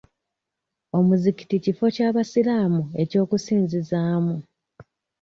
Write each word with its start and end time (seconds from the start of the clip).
Omuzikiti 0.97 1.55
kifo 1.63 1.85
ky'abayisiraamu 1.95 2.81
eky'okusinzizzaamu. 3.01 4.35